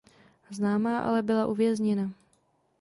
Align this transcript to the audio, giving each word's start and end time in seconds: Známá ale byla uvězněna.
Známá 0.51 0.99
ale 0.99 1.21
byla 1.21 1.45
uvězněna. 1.47 2.11